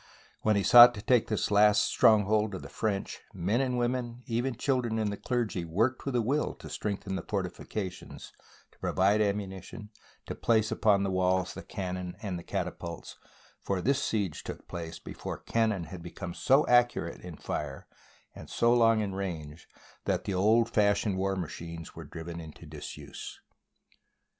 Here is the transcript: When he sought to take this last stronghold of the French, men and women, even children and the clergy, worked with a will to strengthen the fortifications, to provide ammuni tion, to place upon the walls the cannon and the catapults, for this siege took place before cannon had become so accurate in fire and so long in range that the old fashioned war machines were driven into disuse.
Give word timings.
When 0.41 0.55
he 0.55 0.63
sought 0.63 0.95
to 0.95 1.01
take 1.03 1.27
this 1.27 1.51
last 1.51 1.83
stronghold 1.83 2.55
of 2.55 2.63
the 2.63 2.69
French, 2.69 3.19
men 3.35 3.61
and 3.61 3.77
women, 3.77 4.23
even 4.25 4.55
children 4.55 4.97
and 4.97 5.11
the 5.11 5.15
clergy, 5.15 5.63
worked 5.63 6.05
with 6.07 6.15
a 6.15 6.23
will 6.23 6.55
to 6.55 6.71
strengthen 6.71 7.15
the 7.15 7.21
fortifications, 7.21 8.33
to 8.71 8.79
provide 8.79 9.21
ammuni 9.21 9.61
tion, 9.61 9.91
to 10.25 10.33
place 10.33 10.71
upon 10.71 11.03
the 11.03 11.11
walls 11.11 11.53
the 11.53 11.61
cannon 11.61 12.15
and 12.19 12.39
the 12.39 12.43
catapults, 12.43 13.19
for 13.59 13.79
this 13.79 14.01
siege 14.01 14.43
took 14.43 14.67
place 14.67 14.97
before 14.97 15.37
cannon 15.37 15.83
had 15.83 16.01
become 16.01 16.33
so 16.33 16.65
accurate 16.65 17.21
in 17.21 17.35
fire 17.37 17.85
and 18.33 18.49
so 18.49 18.73
long 18.73 19.01
in 19.01 19.13
range 19.13 19.67
that 20.05 20.23
the 20.23 20.33
old 20.33 20.67
fashioned 20.67 21.15
war 21.15 21.35
machines 21.35 21.93
were 21.95 22.05
driven 22.05 22.39
into 22.41 22.65
disuse. 22.65 23.39